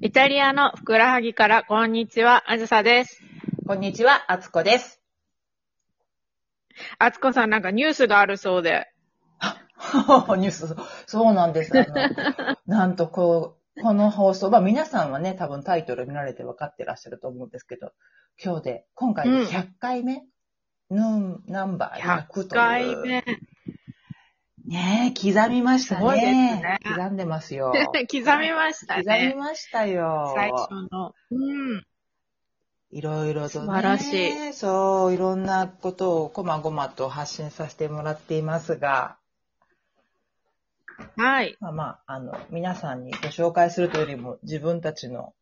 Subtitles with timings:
[0.00, 3.22] イタリアのふくらはぎからこんにちは、あずさです。
[3.66, 5.02] こんにちは、あつこです。
[6.98, 8.90] あつこさんなんかニュースがあるそうで。
[10.38, 10.76] ニュース、
[11.06, 11.78] そうなんです。
[11.78, 17.92] あの、 なんとこう、この放送、まあ皆さんはね、多分タイトル見られて分かってらっしゃると思うんですけど、
[18.42, 20.24] 今日で、今回で100回目、
[20.90, 22.48] のナンバー100 100という。
[22.48, 23.24] 回目。
[24.68, 26.00] ねえ、刻みましたね。
[26.00, 27.72] すごいですね刻んでますよ。
[27.72, 29.34] 刻みました刻みね。
[29.34, 30.34] ましたよ。
[30.36, 31.14] 最初の。
[31.30, 31.86] うん。
[32.90, 33.66] いろいろとね。
[33.66, 34.52] 素晴らしい。
[34.52, 39.16] そう、いろんなことをこまごまと発信させてもらっていますが、
[41.16, 41.56] はい。
[41.60, 45.32] まあまあ、あの、皆さんにご紹介するというよりも、自分たちの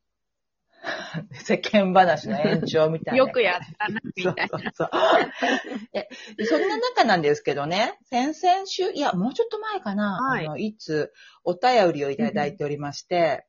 [1.32, 3.18] 世間話の延長みたいな。
[3.24, 4.46] よくやったな、みたいな。
[4.48, 6.46] そうそう。
[6.46, 11.12] そんな中なんですけどね、先々週、いや、もうちょっと前かな、はいあの、いつ
[11.44, 13.46] お便りをいただいておりまして、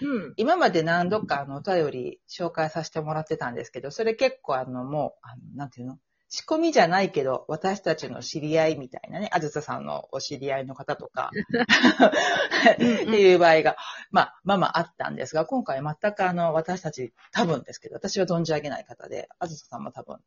[0.00, 0.34] うん。
[0.36, 5.98] 今まで何度かあの、お便り紹介させてもらってたんですけど、それ結構あの、もう、あの、なんていうの？
[6.34, 11.30] 仕込みじゃないけど、私たちの知り合いみたいなね、あずささんのお知り合いの方とか、
[12.74, 13.76] っていう場合が、
[14.10, 20.18] まあ、まあまああったんですが、今回全くあの、私たち、多分ですけど、私は存じ上げない方で、あずささんも多分、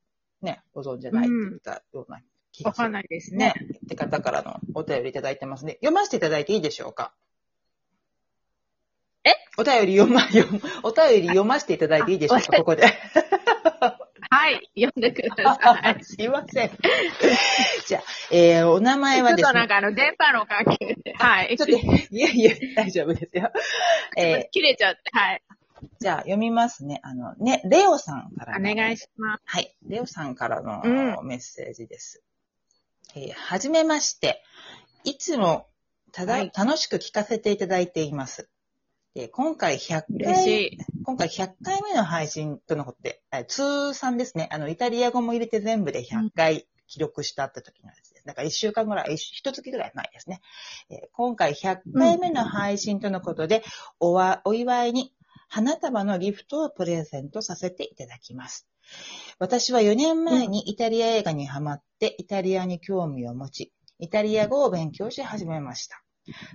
[0.41, 2.21] ね、ご存じないって言ったような
[2.53, 2.83] 気がする。
[2.83, 3.67] わかんないですねね。。
[3.85, 5.73] って方からのお便りいただいてますね。
[5.81, 7.11] 読ませていただいていいでしょうか？
[9.25, 9.31] え？
[9.57, 12.85] お便り読ま、読むお便り読ませていただいていいでしょうあかここで。
[14.29, 14.69] はい。
[14.75, 16.03] 読んでください。
[16.03, 16.71] すいません。
[17.87, 19.53] じゃあ、えー、お名前はちょっですね。
[19.53, 21.13] となんかあの、電波の関係で。
[21.13, 21.57] はい。
[21.57, 23.51] ちょっと、いやいや、大丈夫ですよ。
[24.17, 25.01] え切れちゃって。
[25.11, 25.43] はい。
[25.49, 26.99] ー、じゃあ、読みますね。
[27.03, 28.75] あの、ね、レオさんからおの。
[28.75, 29.43] 願いします。
[29.45, 29.75] はい。
[29.87, 32.23] レオさんからのうメッセージです。
[33.15, 34.43] えーはじめまして。
[35.03, 35.67] いつも
[36.11, 38.49] ただ、はい楽しく聞かせていただいています。
[39.17, 40.77] で今回100嬉回。
[41.03, 44.47] 今回100回目の配信とのことで、え通算ですね。
[44.51, 48.25] あの、イタリア語も入れて全部で100回記録したって時のやつです。
[48.27, 50.41] だから1週間ぐらい、1月ぐらい前ですね。
[50.91, 53.63] えー今回100回目の配信とのことで、
[53.99, 55.15] おわ、お祝いに
[55.49, 58.67] 花束のギフトをプレゼントさせていただきます。
[59.39, 66.03] 私は4年前にイタリア映画にハマって、イタリアに興味を持ち、イタリア語を勉強し始めました。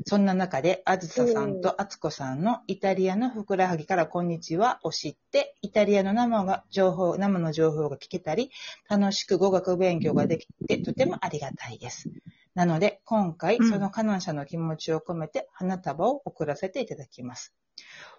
[0.04, 8.50] そんな中で、あずささんとあつこさんのイタリアのふくらはぎからこんにちはを知って、イタリアの生が情報、生の情報が聞けたり、
[8.88, 12.10] 楽しく語学勉強ができて、とてもありがたいです。
[12.54, 17.54] なので、今回、うんその感謝の気持ちを込めて、花束を送らせていただきます。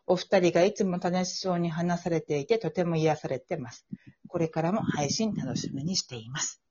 [0.08, 3.86] お二人がいつも楽しそうに話されていて、とても癒されてます。
[4.28, 6.62] これからも配信楽しみにしています。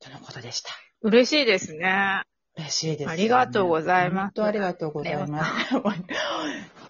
[0.00, 0.70] とのことでした。
[1.02, 2.22] 嬉しいですね。
[2.56, 3.12] 嬉しいです、ね。
[3.12, 5.74] ありがとうございます本当ありがとうございます。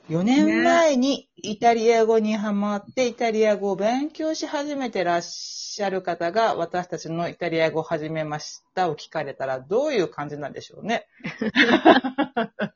[0.09, 11.09] 4年前にイタリア語にハマって、イタリア語を勉強し始めてらっしゃる方が、私たちのイタリア語を始めましたを聞かれたら、どういう感じなんでしょうね。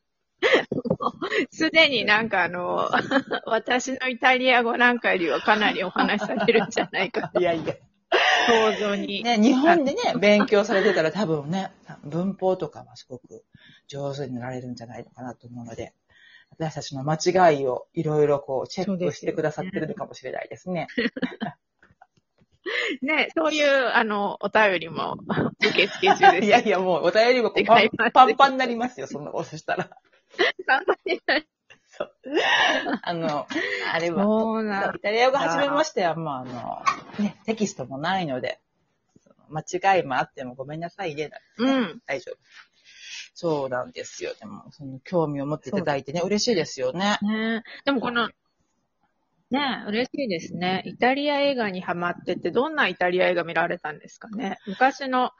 [1.52, 2.88] すでになんかあの、
[3.46, 7.74] 私のイタリア語なんかよりはかなりお話しされるんじゃないかといやいや。
[8.50, 9.22] 想像に。
[9.24, 11.70] ね、日本でね、勉強されてたら多分ね、
[12.04, 13.44] 文法とかはすごく
[13.86, 15.94] 上手になられるんじゃないのかなと思うので、
[16.50, 20.88] 私たちの間違いをいろいろこうチェックしてくださってるのかもしれないですね。
[23.02, 25.16] ね、そういう、あの、お便りも
[25.60, 26.46] 受付中です。
[26.46, 29.90] いやいや、もうお便りもパンパンパンになりますよ、そんなことしたら。
[32.04, 32.08] い
[33.02, 33.46] あの、
[33.92, 38.60] あれは、イタリア語始めましては、まあ、あの、ね、テキストもないので、
[39.50, 41.30] 間違いもあってもごめんなさいね。
[41.58, 42.02] うん。
[42.06, 42.38] 大丈夫。
[43.34, 44.34] そうなんですよ。
[44.38, 47.18] でも、その興味を持っていただいてね、嬉しいですよね。
[47.22, 48.28] ねでもこの、
[49.50, 50.82] ね嬉しいですね。
[50.86, 55.32] イタリア映画にハマってて、どんなイタリア映画見られたんですかね昔の、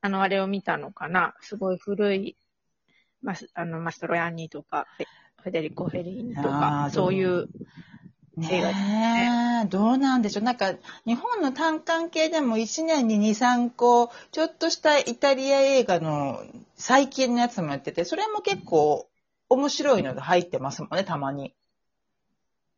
[0.00, 2.36] あの、あれを見たのかなすごい古い、
[3.20, 4.86] マスあのマストロヤンニとか、
[5.42, 7.48] フェデリコ・フェリーニとあかー、そういう、
[8.40, 10.44] 映画ですねえ、どうなんでしょう。
[10.44, 10.74] なんか、
[11.04, 16.42] 日本の単館系でも1年に2、3個、ちょっとしたイタリア映画の
[16.76, 19.08] 最近のやつもやってて、それも結構
[19.48, 21.54] 面白いのが入ってますもんね、たまに。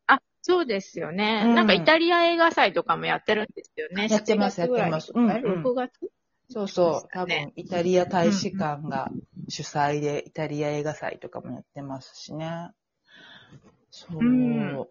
[0.07, 1.43] あ、そうですよね。
[1.45, 4.09] うんなんかイタリア映画祭とかもやってるんですよね。
[4.09, 5.93] やってます7月ぐらいやってますうんうん ?6 月？
[6.51, 7.09] そうそう。
[7.13, 9.09] 多分、イタリア大使館が
[9.49, 12.71] 主催で、イタリア映画祭とかもやってますしね。
[13.91, 14.19] そう。
[14.19, 14.87] うん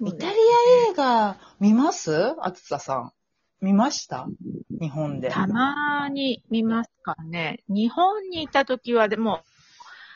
[0.00, 2.34] イタリア映画見ます？
[2.40, 3.12] あつささん。
[3.60, 4.26] 見ました？
[4.80, 5.30] 日本で。
[5.30, 7.62] たまに見ますかね。
[7.68, 9.42] 日本にいた時はでも、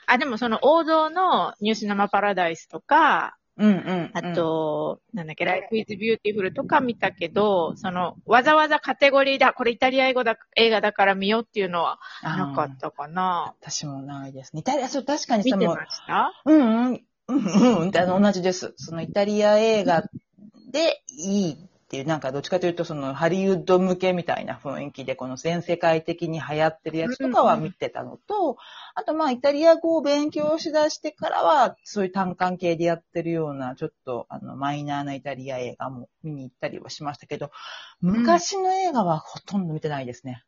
[0.07, 4.11] あ、でもその王道のニューシネマパラダイスとか、うんうん。
[4.15, 13.55] あと、なんだっけ、ライフイズビューティフルとか見たけど、その、わざわざカテゴリーだ、これイタリア英語だ、映画だから見ようっていうのはうん、なかったかな。
[13.61, 14.61] 私もないですね。
[14.61, 16.33] イタリア、そう、確かにその見てま、した？
[16.47, 17.91] うんうん、うんうん、
[18.23, 18.73] 同じです。
[18.77, 20.09] そのイタリア映画
[20.73, 28.59] でいいっていう、なんかどっちかというと、そのハリウッド向けみたいな雰囲気で、この全世界的に流行ってるやつとかは見てたのと、
[28.95, 37.51] あとまあ、イタリア語を勉強しだしてからは、そういう単関系でやってるような、ちょっと、あの、マイナーなイタリア映画も見に行ったりはしましたけど、
[38.01, 40.45] 昔の映画はほとんど見てないですね。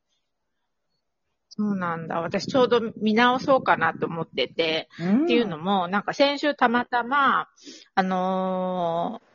[1.48, 2.20] そうなんだ。
[2.20, 7.48] 私ちょうど見直そうかなと思ってて、うんっていうのも、なんか先週たまたま、
[7.96, 9.31] あのー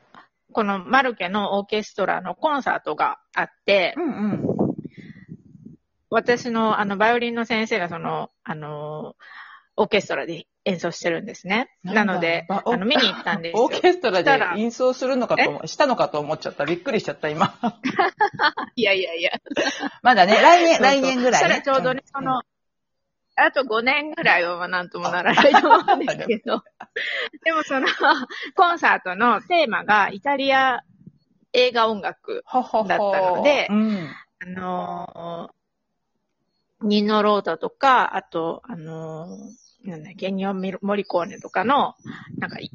[0.53, 4.43] このマルケのオーケストラのコンサートがあって、うんうん。
[6.09, 9.23] 私のあの、バイオリンの先生がその、あのー
[9.79, 11.69] オーケストラで演奏してるんですね。
[11.83, 13.69] なので、あの、見に行ったんですよ オ。
[13.69, 16.65] ーケストラで演奏するのかと思、したのかと思っちゃった。
[16.65, 17.53] びっくりしちゃった、今。
[18.75, 19.31] いやいやいや。
[20.01, 21.47] まだね、来年、来年ぐらい、ね。
[21.47, 22.41] そしたらちょうどね、その、
[23.37, 26.63] あと5年ぐらいはなんともならないと思うんですけど、
[27.43, 27.87] でもその、
[28.55, 30.81] コンサートのテーマがイタリア
[31.53, 34.09] 映画音楽、ほほほだったのでうん。
[34.39, 35.57] あのー
[36.79, 41.95] ニノロータとか、あと、あのーなんだっけ、ニオミモリコーネとかの、
[42.37, 42.69] なんか、い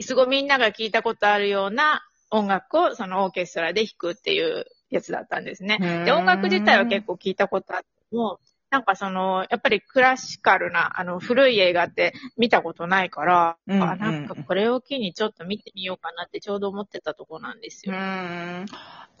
[0.00, 5.78] すごいみんなが聞いたことあるような音楽をそのオーケストラで弾くっていうやつだったんですね。
[6.04, 7.86] で、音楽自体は結構聞いたことあって
[8.16, 8.38] も、
[8.74, 17.96] なんかその、やっぱりクラシカルな、あの、古い映画って見たことないから、うんあなんかこれを機にちょっと見てみようかなってちょうど思ってたとこなんですうよ。
[17.96, 18.66] ん。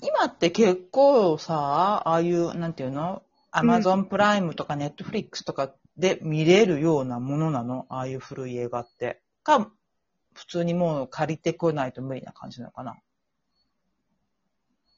[0.02, 3.22] 今って結構さ、ああいう、なんていうの？
[3.52, 7.86] アマゾンプライムとかネットフリックスとかで見れるようなものなの？
[7.90, 9.22] ああいう古い映画って。
[9.44, 9.70] か、
[10.32, 12.96] 普通にもう借りてこないと無理な感じなのかな？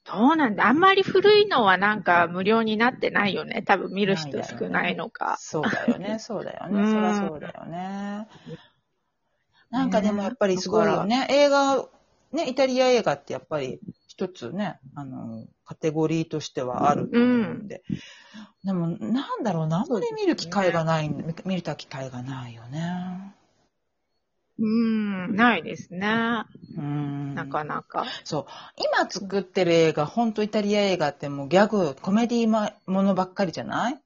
[0.07, 3.61] どうなんだあんまり古いのはなんか無料になってないよね。
[3.61, 5.37] 多分見る人少ないのか。
[5.39, 6.81] そうだよね、 そうだよね。
[6.81, 8.27] うんそりゃそうだよね。
[9.69, 11.27] なんかでもやっぱりすごいよね。
[11.29, 11.85] 映画、
[12.31, 17.83] ね、イタリア映画ってやっぱり一つね、あの、カテゴリーとしてはあると思うんで。
[18.63, 21.09] でも、なんだろうな、あんまり見る機会がない、
[21.45, 23.35] 見れた機会がないよね。
[25.37, 26.43] ないですね。
[26.77, 27.35] うん。
[27.35, 28.05] なかなか。
[28.23, 28.45] そう。
[28.99, 33.97] 今作ってる映画、ほんとイタリア映画ってもうギャグ、コメディまものばっかりじゃない？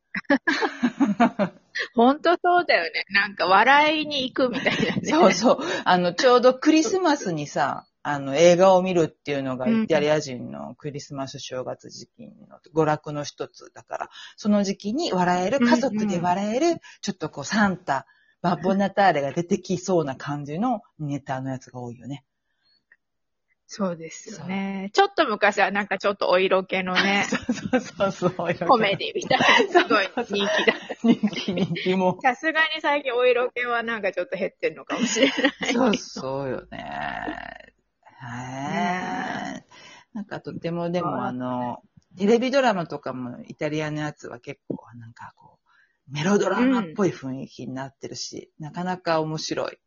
[1.95, 3.06] ほんとそうだよね。
[3.12, 5.01] なんか笑いに行くみたいなね。
[5.04, 5.60] そうそう。
[5.86, 18.06] あの、ちょうどクリスマスにさ、あの、映画を見るっていうのがうんイタリア人のクリスマス正月時期の娯楽の一つだから、その時期に笑える、家族で笑える、ちょっとこうサンタ、
[18.42, 22.24] バッボナターレが出てきそうな感じのネタのやつが多いよね。
[23.74, 24.90] そうですよね。
[24.94, 27.24] ちょっと昔はなんかちょっとお色気のね、
[27.72, 28.68] そうそうそう。
[28.68, 30.74] コメディみたいな、すごい人気だ。
[31.04, 32.20] 人気、人気も。
[32.22, 35.74] さすがに最近お色気はなんかちょっと減ってんのかもしれない。
[35.74, 36.84] そうそうよね。
[38.20, 39.66] はい。
[40.14, 41.82] なんかとてもでもあの、
[42.18, 45.61] テレビドラマとかもイタリアのやつは結構なんかこう、
[46.12, 49.78] メロドラマっぽい雰囲気になってるし、なかなか面白い。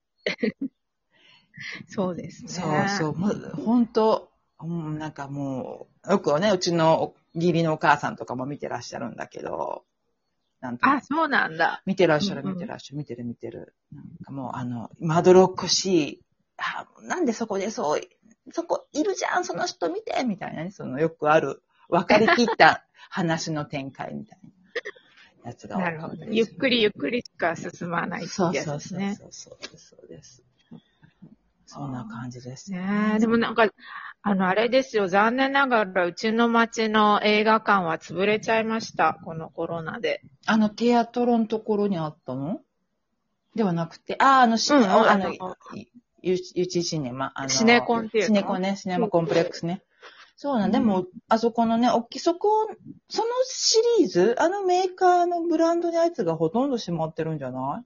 [1.86, 2.48] そうですね。
[2.50, 9.84] そうそう、もう本当、うんなんかもう、よくね、うちの義理のお母さんとかも見てらっしゃるんだけど、
[10.60, 11.82] なんあ、そうなんだ。
[11.84, 13.74] 見てらっしゃる、見てらっしゃる、見てる、見てる。
[13.92, 16.22] なんかもう、あの、まどろっこしい、
[16.56, 18.00] あ、なんでそこでそう、
[18.52, 24.50] そこいるじゃん、その人見てみたいなね、そのよくある、分かりきった話の展開みたいな
[25.44, 26.32] やつが多かったですなるほど。
[26.32, 29.16] ゆっくりゆっくりしか進まないってそうやつそうそうですね。
[29.20, 30.42] そうそうです、そうです。
[31.66, 33.68] そんな感じですねえ、でもなんか、
[34.22, 40.22] あの、あれですよ、残念ながらうちの町の映画館は潰れちゃいました、このコロナで。
[40.46, 42.60] あの、テアトロのところにあったの
[43.56, 45.32] ではなくて、あ、あの、しうんあの
[46.22, 49.82] ゆ、ゆちシネマ、あの、シネコンっていうのシネコンね、シネマコンプレックスね。
[50.36, 52.48] そうなん、でも、あそこのね、おっき、そこ、
[53.08, 57.84] そのシリーズ、あのメーカーのブランドのやつがほとんど閉まってるんじゃない？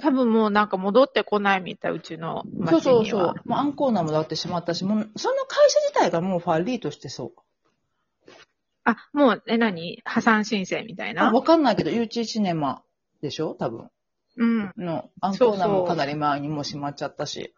[0.00, 2.70] 多分もうなんか戻ってこないみたい、うちの町には。
[2.70, 3.34] そうそうそう。
[3.48, 8.32] もうアンコーナーもだって閉まったし、もう、その会社自体がもうファリーとしてそう。
[8.84, 10.00] あ、もう、え、何？
[10.04, 11.32] 破産申請みたいあ、な。
[11.32, 12.82] わかんないけど、ユーチシネマ
[13.20, 13.54] でしょ？
[13.54, 13.90] 多分。
[14.36, 14.72] うん。
[14.76, 17.52] の、アンコーナーもかなり前にもう閉まっちゃったし。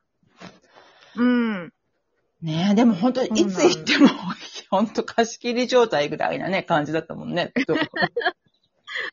[1.17, 1.73] うん。
[2.43, 4.09] ねえ、でも本当にいつ行っても、
[4.71, 7.53] 本当貸し切り状態ぐらいなね、感じだったもんね。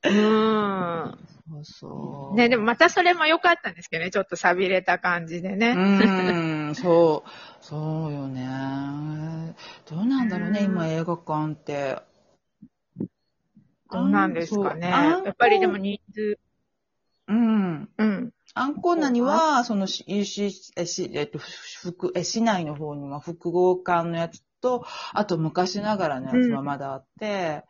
[0.03, 1.17] うん。
[1.49, 2.35] そうそう。
[2.35, 5.73] ね、でもまたそれも良かったんですけどね、ちょっと錆びれた感じでうね。
[5.73, 7.29] ーん、 そう、
[7.63, 9.55] そうよね。
[9.89, 11.99] どうなんだろうね、うん今映画館って。
[13.91, 14.89] どうなんですかね。
[14.89, 16.39] やっぱりでも人数、
[17.27, 17.89] うん。
[17.97, 18.33] うん。
[18.59, 27.63] アンコーナには、その、し、し、え、し、えっと、福、え、市内の方には複合館のやつと、あと昔ながらのやつはまだあって、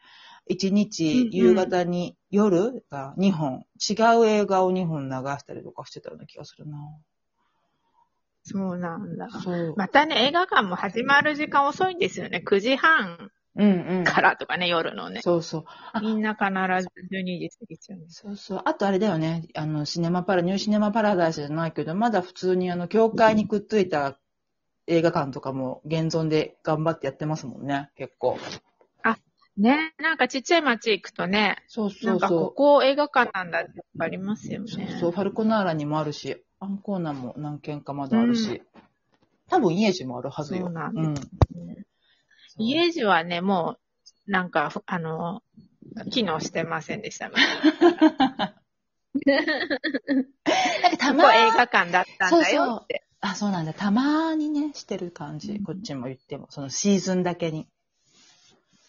[0.48, 6.78] 一、日、うん夕方に、夜が2本、違う映画を2本流したりとかしてたような気がするな。
[8.44, 9.28] そうなんだ。
[9.76, 12.42] またね、映画館も始まる時間遅いんですよね。
[12.46, 14.04] 9時半うんうん。
[14.04, 15.22] からとかね、夜のね。
[15.22, 15.64] そうそう。
[15.94, 18.00] あみんな必ず12時過ぎちゃう。
[18.08, 18.62] そうそう。
[18.66, 19.48] あとあれだよね。
[19.56, 24.20] あの、シネマパラ、ニューシネマパラダイスじゃないけど、まだ普通にあの、教会にくっついた
[24.86, 27.90] 映画館とかも現存で頑張ってやってますもんね。
[27.96, 28.38] 結構。
[29.58, 34.68] ね、なんかちっちゃい街行くとね、そうそなんかこうそこ映画館なんだってありますよう。
[34.68, 34.98] そうね。
[35.00, 35.12] そう。
[35.12, 38.62] ファルコナーラにもあるし、アンコーナも何軒かまだあるし。
[39.50, 40.66] 多分イエジもあるはずよ。
[40.66, 41.16] そうなんうん。
[42.58, 43.78] 家路はね、も
[44.28, 45.42] う、なんか、ふあの、
[46.12, 47.36] 機能してませんでしたね。
[50.84, 53.04] なんかたこまこ映画館だったんだよって。
[53.20, 53.74] あ、そうなんだ。
[53.74, 55.54] たまにね、してる感じ。
[55.54, 56.48] うんこっちも言っても。
[56.50, 57.68] そのシーズンだけに。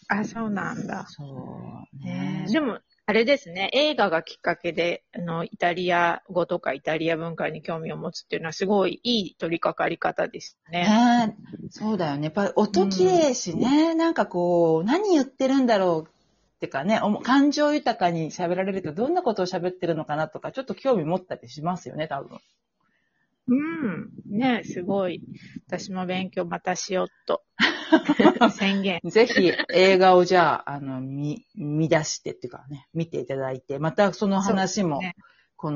[0.07, 1.05] あ、そうなんだ。
[1.07, 10.83] そうねでも、あれですね、映画がきっかけで、あの、イタリア語とかイタリア文化に興味を持つっていうのはすごいいい取り掛かり方ですね。
[10.83, 11.35] ね
[11.71, 12.25] そうだよね。
[12.25, 22.37] やっぱり音綺麗しね、なんかこう、何言ってるんだろうってかね、感情豊かに喋られるとどんなことを喋ってるのかなとか、ちょっと興味持ったりしますよね、多分。
[23.47, 24.09] うん。
[24.27, 25.23] ねすごい。
[25.65, 27.41] 私も勉強またしようっと。
[28.51, 28.99] 宣言。
[29.09, 35.15] ぜひ映画をじゃあ、あの、見、見出してっていうかね、見ていただいて、またその話も、ね
[35.61, 35.75] この